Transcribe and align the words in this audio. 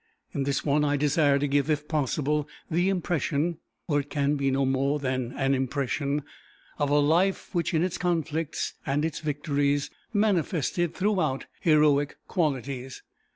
In 0.33 0.45
this 0.45 0.65
one 0.65 0.83
I 0.83 0.97
desire 0.97 1.37
to 1.37 1.47
give 1.47 1.69
if 1.69 1.87
possible 1.87 2.49
the 2.71 2.89
impression, 2.89 3.59
for 3.87 3.99
it 3.99 4.09
can 4.09 4.35
be 4.35 4.49
no 4.49 4.65
more 4.65 4.97
than 4.97 5.31
an 5.37 5.53
impression, 5.53 6.23
of 6.79 6.89
a 6.89 6.97
life 6.97 7.53
which 7.53 7.71
in 7.71 7.83
its 7.83 7.99
conflicts 7.99 8.73
and 8.83 9.05
its 9.05 9.19
victories 9.19 9.91
manifested 10.11 10.95
throughout 10.95 11.45
heroic 11.59 12.17
qualities. 12.27 13.03